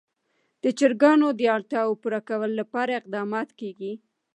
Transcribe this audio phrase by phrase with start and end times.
[0.63, 3.93] د چرګانو د اړتیاوو پوره کولو لپاره اقدامات کېږي.